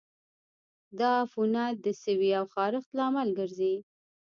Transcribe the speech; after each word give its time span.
دا 0.99 1.09
عفونت 1.23 1.75
د 1.85 1.87
سوي 2.03 2.29
او 2.39 2.45
خارښت 2.53 2.89
لامل 2.99 3.29
ګرځي. 3.39 3.75